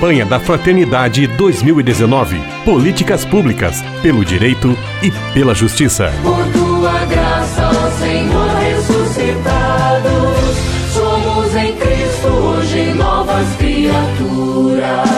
Campanha 0.00 0.24
da 0.24 0.40
Fraternidade 0.40 1.26
2019. 1.26 2.40
Políticas 2.64 3.22
públicas 3.22 3.82
pelo 4.00 4.24
direito 4.24 4.74
e 5.02 5.10
pela 5.34 5.54
justiça. 5.54 6.10
Por 6.22 6.42
tua 6.54 7.04
graça, 7.04 7.68
ó 7.68 7.90
Senhor 7.98 8.48
ressuscitado, 8.48 10.08
somos 10.90 11.54
em 11.54 11.76
Cristo 11.76 12.28
hoje 12.28 12.94
novas 12.94 13.46
criaturas. 13.56 15.10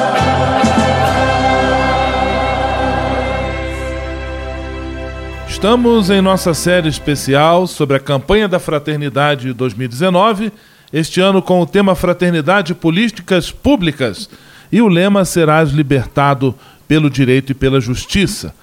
Estamos 5.49 6.11
em 6.11 6.21
nossa 6.21 6.53
série 6.55 6.89
especial 6.89 7.69
sobre 7.69 7.99
a 7.99 8.00
campanha 8.00 8.49
da 8.49 8.58
Fraternidade 8.58 9.53
2019, 9.53 10.53
este 10.93 11.21
ano 11.21 11.41
com 11.41 11.61
o 11.61 11.67
tema 11.67 11.94
Fraternidade 11.94 12.75
Políticas 12.75 13.53
Públicas, 13.53 14.29
e 14.72 14.81
o 14.81 14.89
lema 14.89 15.25
Serás 15.25 15.71
libertado 15.71 16.54
pelo 16.89 17.11
direito 17.11 17.53
e 17.53 17.54
pela 17.54 17.80
justiça. 17.80 18.54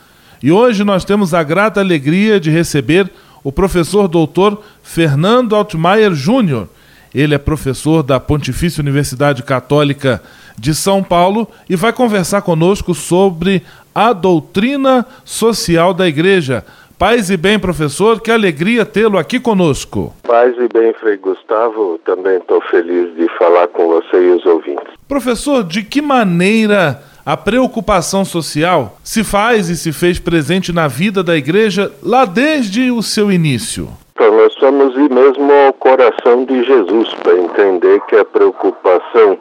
E 0.41 0.51
hoje 0.51 0.83
nós 0.83 1.05
temos 1.05 1.33
a 1.33 1.43
grata 1.43 1.79
alegria 1.79 2.39
de 2.39 2.49
receber 2.49 3.11
o 3.43 3.51
professor 3.51 4.07
doutor 4.07 4.61
Fernando 4.81 5.55
Altmaier 5.55 6.13
Júnior. 6.13 6.67
Ele 7.13 7.35
é 7.35 7.37
professor 7.37 8.03
da 8.03 8.19
Pontifícia 8.19 8.81
Universidade 8.81 9.43
Católica 9.43 10.21
de 10.57 10.73
São 10.73 11.03
Paulo 11.03 11.47
e 11.69 11.75
vai 11.75 11.93
conversar 11.93 12.41
conosco 12.41 12.93
sobre 12.93 13.63
a 13.93 14.13
doutrina 14.13 15.05
social 15.23 15.93
da 15.93 16.07
Igreja. 16.07 16.65
Paz 16.99 17.29
e 17.29 17.37
bem, 17.37 17.57
professor, 17.57 18.19
que 18.19 18.29
alegria 18.29 18.85
tê-lo 18.85 19.17
aqui 19.17 19.39
conosco. 19.39 20.13
Paz 20.27 20.53
e 20.57 20.67
bem, 20.67 20.93
Frei 20.99 21.15
Gustavo, 21.15 21.97
também 22.03 22.35
estou 22.35 22.59
feliz 22.63 23.15
de 23.15 23.25
falar 23.37 23.69
com 23.69 23.87
você 23.87 24.17
e 24.17 24.31
os 24.31 24.45
ouvintes. 24.45 24.93
Professor, 25.07 25.63
de 25.63 25.81
que 25.81 26.01
maneira 26.01 27.01
a 27.25 27.37
preocupação 27.37 28.25
social 28.25 28.97
se 29.01 29.23
faz 29.23 29.69
e 29.69 29.77
se 29.77 29.93
fez 29.93 30.19
presente 30.19 30.73
na 30.73 30.89
vida 30.89 31.23
da 31.23 31.37
igreja 31.37 31.89
lá 32.03 32.25
desde 32.25 32.91
o 32.91 33.01
seu 33.01 33.31
início? 33.31 33.87
Então, 34.13 34.35
nós 34.35 34.53
vamos 34.59 34.93
ir 34.95 35.09
mesmo 35.09 35.49
ao 35.53 35.71
coração 35.71 36.43
de 36.43 36.65
Jesus 36.65 37.13
para 37.23 37.37
entender 37.37 38.01
que 38.09 38.17
a 38.17 38.25
preocupação 38.25 39.37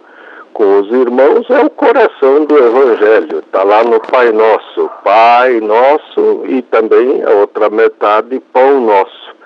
com 0.58 0.80
os 0.80 0.90
irmãos 0.90 1.48
é 1.50 1.60
o 1.64 1.70
coração 1.70 2.44
do 2.44 2.58
Evangelho. 2.58 3.38
Está 3.38 3.62
lá 3.62 3.84
no 3.84 4.00
Pai 4.00 4.32
Nosso, 4.32 4.90
Pai 5.04 5.60
Nosso 5.60 6.42
e 6.48 6.60
também 6.62 7.22
a 7.22 7.30
outra 7.30 7.70
metade, 7.70 8.42
Pão 8.52 8.80
Nosso. 8.80 9.36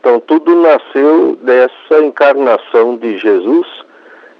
Então 0.00 0.18
tudo 0.20 0.54
nasceu 0.54 1.36
dessa 1.42 2.02
encarnação 2.02 2.96
de 2.96 3.18
Jesus 3.18 3.66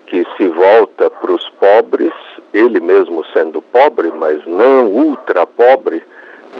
que 0.07 0.27
se 0.39 0.49
volta 0.49 1.11
para 1.11 1.33
os 1.33 1.47
pobres, 1.61 2.15
ele 2.55 2.81
mesmo 2.81 3.23
sendo 3.35 3.61
pobre, 3.61 4.11
mas 4.17 4.43
não 4.47 4.87
ultra 4.87 5.47
pobre, 5.47 6.03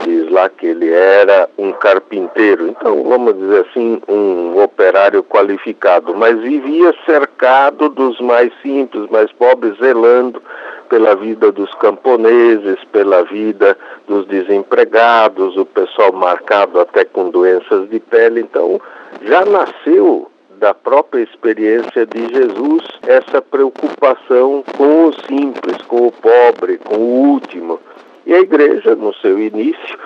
diz 0.03 0.29
lá 0.31 0.49
que 0.49 0.65
ele 0.65 0.91
era 0.91 1.49
um 1.57 1.71
carpinteiro, 1.71 2.67
então 2.67 3.03
vamos 3.03 3.37
dizer 3.37 3.65
assim, 3.69 4.01
um 4.07 4.61
operário 4.61 5.23
qualificado, 5.23 6.15
mas 6.15 6.39
vivia 6.39 6.93
cercado 7.05 7.89
dos 7.89 8.19
mais 8.19 8.51
simples, 8.61 9.09
mais 9.09 9.31
pobres, 9.31 9.77
zelando 9.77 10.41
pela 10.89 11.15
vida 11.15 11.51
dos 11.51 11.73
camponeses, 11.75 12.77
pela 12.91 13.23
vida 13.23 13.77
dos 14.07 14.27
desempregados, 14.27 15.57
o 15.57 15.65
pessoal 15.65 16.11
marcado 16.11 16.79
até 16.79 17.05
com 17.05 17.29
doenças 17.29 17.89
de 17.89 17.99
pele, 17.99 18.41
então 18.41 18.79
já 19.23 19.45
nasceu 19.45 20.29
da 20.59 20.73
própria 20.73 21.21
experiência 21.21 22.05
de 22.05 22.33
Jesus 22.33 22.83
essa 23.05 23.41
preocupação 23.41 24.63
com 24.77 25.07
o 25.07 25.13
simples, 25.27 25.77
com 25.87 26.07
o 26.07 26.11
pobre, 26.11 26.77
com 26.77 26.95
o 26.95 27.31
último. 27.31 27.79
E 28.25 28.33
a 28.33 28.39
igreja, 28.39 28.95
no 28.95 29.13
seu 29.15 29.37
início, 29.37 29.99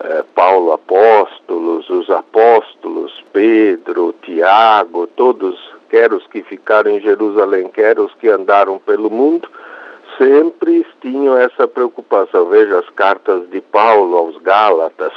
eh, 0.00 0.24
Paulo 0.34 0.72
apóstolos, 0.72 1.88
os 1.88 2.10
apóstolos, 2.10 3.22
Pedro, 3.32 4.14
Tiago, 4.22 5.06
todos, 5.06 5.56
quer 5.88 6.12
os 6.12 6.26
que 6.26 6.42
ficaram 6.42 6.90
em 6.90 7.00
Jerusalém, 7.00 7.68
quer 7.68 8.00
os 8.00 8.12
que 8.14 8.28
andaram 8.28 8.78
pelo 8.80 9.08
mundo, 9.10 9.48
sempre 10.18 10.84
tinham 11.00 11.38
essa 11.38 11.68
preocupação. 11.68 12.46
Veja 12.46 12.80
as 12.80 12.88
cartas 12.90 13.48
de 13.50 13.60
Paulo 13.60 14.16
aos 14.16 14.36
Gálatas, 14.38 15.12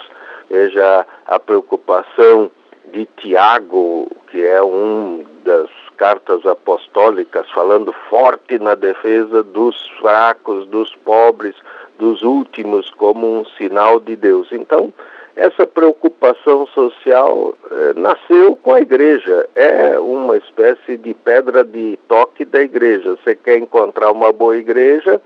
veja 0.50 1.06
a 1.26 1.40
preocupação 1.40 2.52
de 2.94 3.08
Tiago, 3.18 4.08
que 4.30 4.46
é 4.46 4.62
um 4.62 5.26
das 5.44 5.70
cartas 5.98 6.46
apostólicas, 6.46 7.50
falando 7.52 7.94
forte 8.10 8.60
na 8.60 8.76
defesa 8.76 9.42
dos 9.42 9.76
fracos, 10.00 10.68
dos 10.68 10.94
pobres, 10.98 11.56
dos 11.98 12.22
últimos, 12.22 12.90
como 12.92 13.40
um 13.40 13.46
sinal 13.58 14.00
de 14.00 14.16
Deus. 14.16 14.48
Então, 14.52 14.94
essa 15.36 15.68
preocupação 15.68 16.66
social 16.68 17.54
eh, 17.70 17.94
nasceu 17.98 18.56
com 18.56 18.74
a 18.74 18.80
igreja, 18.80 19.50
é 19.54 20.00
uma 20.00 20.38
espécie 20.38 20.96
de 20.96 21.14
pedra 21.14 21.64
de 21.64 22.00
toque 22.08 22.46
da 22.46 22.62
igreja. 22.62 23.18
Você 23.18 23.36
quer 23.36 23.58
encontrar 23.58 24.12
uma 24.12 24.32
boa 24.32 24.56
igreja, 24.56 25.22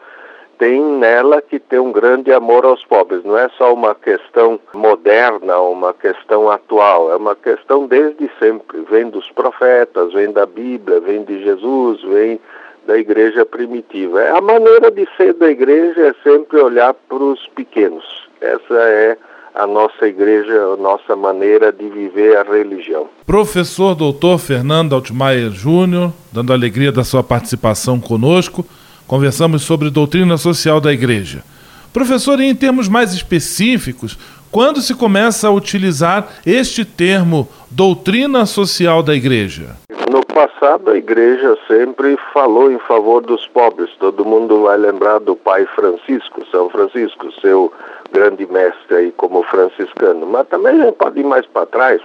tem 0.57 0.81
nela 0.81 1.41
que 1.41 1.59
ter 1.59 1.79
um 1.79 1.91
grande 1.91 2.33
amor 2.33 2.65
aos 2.65 2.83
pobres. 2.83 3.23
Não 3.23 3.37
é 3.37 3.47
só 3.49 3.71
uma 3.71 3.93
questão 3.93 4.59
moderna, 4.73 5.59
uma 5.59 5.93
questão 5.93 6.49
atual, 6.49 7.11
é 7.11 7.15
uma 7.15 7.35
questão 7.35 7.85
desde 7.85 8.29
sempre. 8.39 8.81
Vem 8.89 9.09
dos 9.09 9.29
profetas, 9.31 10.11
vem 10.11 10.31
da 10.31 10.45
Bíblia, 10.45 10.99
vem 10.99 11.23
de 11.23 11.43
Jesus, 11.43 12.01
vem 12.01 12.39
da 12.89 12.97
igreja 12.97 13.45
primitiva. 13.45 14.19
A 14.35 14.41
maneira 14.41 14.89
de 14.89 15.07
ser 15.15 15.35
da 15.35 15.47
igreja 15.47 16.07
é 16.07 16.13
sempre 16.23 16.59
olhar 16.59 16.91
para 16.91 17.23
os 17.23 17.39
pequenos. 17.55 18.03
Essa 18.41 18.73
é 18.73 19.15
a 19.53 19.67
nossa 19.67 20.07
igreja, 20.07 20.51
a 20.73 20.75
nossa 20.75 21.15
maneira 21.15 21.71
de 21.71 21.87
viver 21.87 22.35
a 22.35 22.41
religião. 22.41 23.07
Professor 23.27 23.93
Doutor 23.93 24.39
Fernando 24.39 24.95
Altmaier 24.95 25.51
Júnior, 25.51 26.11
dando 26.33 26.51
alegria 26.51 26.91
da 26.91 27.03
sua 27.03 27.21
participação 27.21 27.99
conosco 27.99 28.65
conversamos 29.05 29.63
sobre 29.63 29.89
doutrina 29.89 30.37
social 30.37 30.79
da 30.79 30.93
igreja. 30.93 31.43
Professor, 31.91 32.39
em 32.39 32.53
termos 32.53 32.87
mais 32.87 33.11
específicos, 33.11 34.17
quando 34.51 34.81
se 34.81 34.93
começa 34.93 35.47
a 35.47 35.51
utilizar 35.51 36.27
este 36.45 36.85
termo 36.85 37.49
doutrina 37.71 38.45
social 38.45 39.01
da 39.01 39.15
igreja? 39.15 39.75
No 40.09 40.25
passado, 40.25 40.89
a 40.89 40.97
igreja 40.97 41.55
sempre 41.67 42.17
falou 42.33 42.71
em 42.71 42.79
favor 42.79 43.21
dos 43.21 43.45
pobres. 43.49 43.91
Todo 43.99 44.25
mundo 44.25 44.63
vai 44.63 44.75
lembrar 44.75 45.19
do 45.19 45.35
pai 45.35 45.67
Francisco, 45.67 46.43
São 46.49 46.67
Francisco, 46.67 47.31
seu 47.33 47.71
grande 48.11 48.47
mestre 48.47 48.95
aí 48.95 49.11
como 49.11 49.43
franciscano. 49.43 50.25
Mas 50.25 50.47
também 50.47 50.81
a 50.81 50.85
gente 50.85 50.95
pode 50.95 51.19
ir 51.19 51.23
mais 51.23 51.45
para 51.45 51.67
trás 51.67 52.01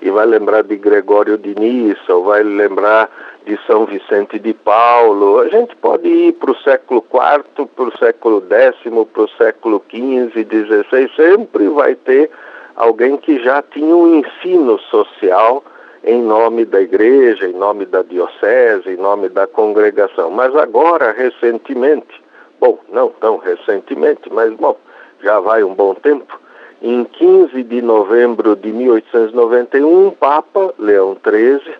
e 0.00 0.10
vai 0.10 0.24
lembrar 0.24 0.62
de 0.62 0.76
Gregório 0.76 1.36
de 1.36 1.54
Nissa, 1.54 2.14
ou 2.14 2.24
vai 2.24 2.42
lembrar 2.42 3.10
de 3.44 3.58
São 3.66 3.84
Vicente 3.84 4.38
de 4.38 4.54
Paulo. 4.54 5.40
A 5.40 5.48
gente 5.48 5.76
pode 5.76 6.08
ir 6.08 6.32
para 6.32 6.52
o 6.52 6.56
século 6.56 7.04
IV, 7.12 7.66
para 7.66 7.84
o 7.84 7.98
século 7.98 8.42
X, 8.48 8.76
para 9.12 9.22
o 9.24 9.28
século 9.36 9.84
XV, 9.90 10.32
XVI, 10.42 11.10
sempre 11.14 11.68
vai 11.68 11.96
ter 11.96 12.30
alguém 12.76 13.18
que 13.18 13.44
já 13.44 13.60
tinha 13.60 13.94
um 13.94 14.20
ensino 14.20 14.78
social 14.90 15.62
em 16.04 16.22
nome 16.22 16.64
da 16.64 16.80
igreja, 16.80 17.46
em 17.46 17.52
nome 17.52 17.86
da 17.86 18.02
diocese, 18.02 18.90
em 18.90 18.96
nome 18.96 19.28
da 19.28 19.46
congregação. 19.46 20.30
Mas 20.30 20.54
agora, 20.56 21.12
recentemente, 21.12 22.22
bom, 22.60 22.78
não 22.90 23.08
tão 23.08 23.36
recentemente, 23.36 24.32
mas 24.32 24.52
bom, 24.54 24.76
já 25.22 25.38
vai 25.40 25.62
um 25.62 25.74
bom 25.74 25.94
tempo, 25.94 26.40
em 26.82 27.04
15 27.04 27.62
de 27.62 27.80
novembro 27.80 28.56
de 28.56 28.72
1891, 28.72 30.08
o 30.08 30.12
Papa 30.12 30.74
Leão 30.78 31.16
XIII 31.24 31.74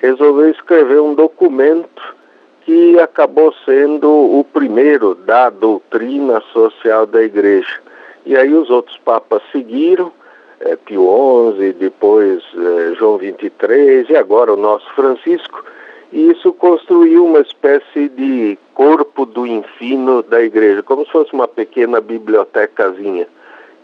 resolveu 0.00 0.50
escrever 0.50 1.00
um 1.00 1.14
documento 1.14 2.16
que 2.62 2.98
acabou 2.98 3.54
sendo 3.64 4.08
o 4.08 4.44
primeiro 4.44 5.14
da 5.14 5.50
doutrina 5.50 6.40
social 6.52 7.06
da 7.06 7.22
Igreja. 7.22 7.80
E 8.26 8.36
aí 8.36 8.52
os 8.52 8.70
outros 8.70 8.96
papas 8.98 9.40
seguiram, 9.52 10.12
é, 10.60 10.76
Pio 10.76 11.54
XI, 11.56 11.72
depois 11.72 12.42
é, 12.54 12.94
João 12.96 13.18
XXIII 13.18 14.06
e 14.08 14.16
agora 14.16 14.52
o 14.52 14.56
nosso 14.56 14.88
Francisco, 14.94 15.64
e 16.12 16.30
isso 16.30 16.52
construiu 16.52 17.24
uma 17.24 17.40
espécie 17.40 18.08
de 18.08 18.58
corpo 18.74 19.24
do 19.24 19.46
ensino 19.46 20.22
da 20.22 20.42
Igreja, 20.42 20.82
como 20.82 21.04
se 21.04 21.12
fosse 21.12 21.32
uma 21.32 21.46
pequena 21.46 22.00
bibliotecazinha 22.00 23.28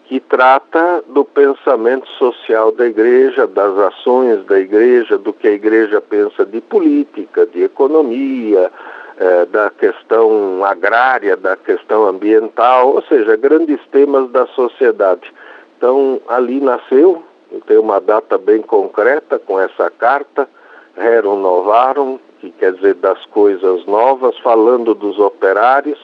que 0.09 0.21
trata 0.21 1.03
do 1.09 1.25
pensamento 1.25 2.09
social 2.13 2.71
da 2.71 2.87
igreja, 2.87 3.47
das 3.47 3.77
ações 3.77 4.45
da 4.47 4.59
igreja, 4.59 5.19
do 5.19 5.33
que 5.33 5.49
a 5.49 5.53
igreja 5.53 6.01
pensa 6.01 6.45
de 6.47 6.61
política, 6.61 7.45
de 7.45 7.65
economia, 7.65 8.71
eh, 9.19 9.47
da 9.47 9.69
questão 9.71 10.65
agrária, 10.65 11.37
da 11.37 11.57
questão 11.57 12.07
ambiental, 12.07 12.95
ou 12.95 13.03
seja, 13.03 13.37
grandes 13.37 13.81
temas 13.91 14.31
da 14.31 14.47
sociedade. 14.49 15.33
Então, 15.77 16.21
ali 16.29 16.61
nasceu, 16.61 17.23
tem 17.67 17.79
uma 17.79 18.01
data 18.01 18.39
bem 18.39 18.63
concreta 18.63 19.39
com 19.39 19.61
essa 19.61 19.91
carta, 19.91 20.49
Rerum 20.97 21.41
Novarum, 21.41 22.19
que 22.41 22.51
que 22.51 22.59
quer 22.59 22.73
dizer 22.73 22.95
das 22.95 23.25
coisas 23.27 23.85
novas, 23.87 24.39
falando 24.39 24.95
dos 24.95 25.19
operários, 25.19 25.99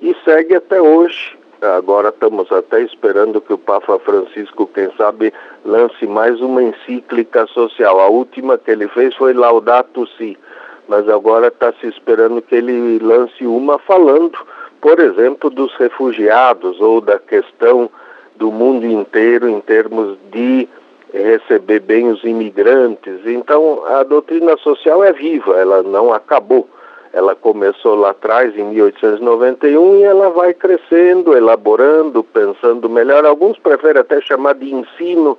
e 0.00 0.14
segue 0.24 0.54
até 0.54 0.80
hoje. 0.80 1.36
Agora 1.60 2.10
estamos 2.10 2.50
até 2.52 2.82
esperando 2.82 3.40
que 3.40 3.52
o 3.52 3.58
Papa 3.58 3.98
Francisco, 3.98 4.66
quem 4.72 4.90
sabe, 4.96 5.32
lance 5.64 6.06
mais 6.06 6.40
uma 6.40 6.62
encíclica 6.62 7.46
social. 7.46 7.98
A 7.98 8.06
última 8.06 8.56
que 8.56 8.70
ele 8.70 8.86
fez 8.88 9.14
foi 9.16 9.32
Laudato 9.32 10.06
Si, 10.16 10.38
mas 10.86 11.08
agora 11.08 11.48
está 11.48 11.72
se 11.80 11.88
esperando 11.88 12.40
que 12.40 12.54
ele 12.54 13.00
lance 13.00 13.44
uma 13.44 13.78
falando, 13.80 14.38
por 14.80 15.00
exemplo, 15.00 15.50
dos 15.50 15.74
refugiados 15.74 16.80
ou 16.80 17.00
da 17.00 17.18
questão 17.18 17.90
do 18.38 18.52
mundo 18.52 18.86
inteiro 18.86 19.48
em 19.48 19.60
termos 19.60 20.16
de 20.30 20.68
receber 21.12 21.80
bem 21.80 22.08
os 22.08 22.22
imigrantes. 22.22 23.20
Então, 23.26 23.84
a 23.86 24.02
doutrina 24.02 24.56
social 24.58 25.02
é 25.02 25.12
viva, 25.12 25.58
ela 25.58 25.82
não 25.82 26.12
acabou. 26.12 26.68
Ela 27.12 27.34
começou 27.34 27.94
lá 27.94 28.10
atrás, 28.10 28.56
em 28.56 28.64
1891, 28.64 29.96
e 29.96 30.02
ela 30.04 30.30
vai 30.30 30.52
crescendo, 30.52 31.36
elaborando, 31.36 32.22
pensando 32.22 32.88
melhor. 32.88 33.24
Alguns 33.24 33.58
preferem 33.58 34.00
até 34.00 34.20
chamar 34.20 34.54
de 34.54 34.72
ensino 34.72 35.36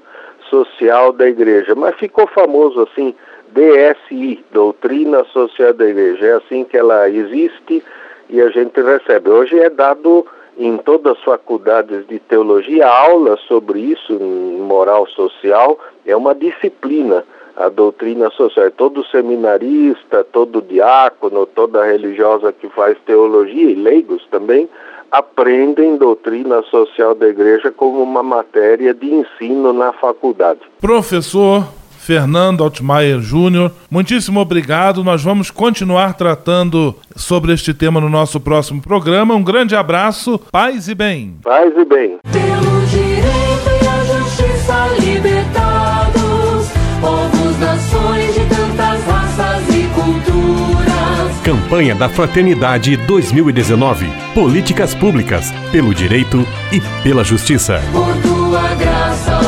social 0.49 1.13
da 1.13 1.27
igreja, 1.27 1.75
mas 1.75 1.95
ficou 1.95 2.25
famoso 2.27 2.81
assim, 2.81 3.13
DSI, 3.53 4.43
Doutrina 4.51 5.23
Social 5.25 5.73
da 5.73 5.87
Igreja. 5.87 6.25
É 6.25 6.33
assim 6.33 6.63
que 6.63 6.75
ela 6.75 7.07
existe 7.09 7.83
e 8.29 8.41
a 8.41 8.49
gente 8.49 8.81
recebe. 8.81 9.29
Hoje 9.29 9.59
é 9.59 9.69
dado 9.69 10.25
em 10.59 10.77
todas 10.77 11.17
as 11.17 11.23
faculdades 11.23 12.05
de 12.07 12.19
teologia 12.19 12.85
aulas 12.85 13.39
sobre 13.41 13.79
isso, 13.79 14.13
em 14.13 14.59
moral 14.59 15.07
social, 15.07 15.79
é 16.05 16.15
uma 16.15 16.35
disciplina 16.35 17.23
a 17.55 17.67
doutrina 17.67 18.29
social. 18.31 18.67
É 18.67 18.69
todo 18.69 19.05
seminarista, 19.07 20.23
todo 20.23 20.61
diácono, 20.61 21.45
toda 21.45 21.85
religiosa 21.85 22.53
que 22.53 22.69
faz 22.69 22.97
teologia 23.05 23.69
e 23.69 23.75
leigos 23.75 24.25
também 24.31 24.69
aprendem 25.11 25.97
doutrina 25.97 26.61
social 26.63 27.15
da 27.15 27.27
igreja 27.27 27.71
como 27.71 28.01
uma 28.01 28.23
matéria 28.23 28.93
de 28.93 29.13
ensino 29.13 29.73
na 29.73 29.91
faculdade. 29.91 30.61
Professor 30.79 31.63
Fernando 31.99 32.63
Altmaier 32.63 33.19
Júnior, 33.19 33.71
muitíssimo 33.91 34.39
obrigado. 34.39 35.03
Nós 35.03 35.21
vamos 35.21 35.51
continuar 35.51 36.13
tratando 36.13 36.95
sobre 37.15 37.53
este 37.53 37.73
tema 37.73 37.99
no 38.01 38.09
nosso 38.09 38.39
próximo 38.39 38.81
programa. 38.81 39.35
Um 39.35 39.43
grande 39.43 39.75
abraço, 39.75 40.39
paz 40.51 40.87
e 40.87 40.95
bem. 40.95 41.35
Paz 41.43 41.71
e 41.75 41.85
bem. 41.85 42.17
Pelo 42.31 42.85
direito 42.87 43.69
e 43.83 43.87
a 43.87 44.19
justiça 44.19 44.87
libertados, 44.99 46.69
povos, 47.01 47.59
nações 47.59 48.33
de 48.33 48.45
tantas 48.45 49.05
raças 49.05 49.69
e 49.69 49.83
culturas. 49.93 51.41
Campanha 51.43 51.95
da 51.95 52.09
Fraternidade 52.09 52.95
2019. 52.97 54.07
Políticas 54.33 54.95
públicas 54.95 55.51
pelo 55.71 55.93
direito 55.93 56.47
e 56.71 56.81
pela 57.03 57.23
justiça. 57.23 57.81
Por 57.91 58.15
tua 58.21 58.75
graça, 58.75 59.39